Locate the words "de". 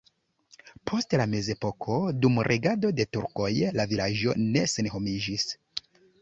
3.01-3.05